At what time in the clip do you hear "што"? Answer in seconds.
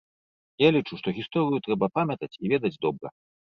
1.03-1.07